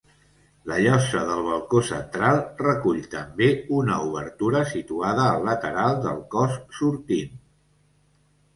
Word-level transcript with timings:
La 0.69 0.77
llosa 0.83 1.19
del 1.31 1.41
balcó 1.47 1.81
central 1.89 2.41
recull 2.61 3.03
també 3.13 3.51
una 3.81 3.99
obertura 4.07 4.65
situada 4.73 5.29
al 5.35 5.47
lateral 5.51 6.03
del 6.09 6.21
cos 6.35 6.59
sortint. 6.83 7.41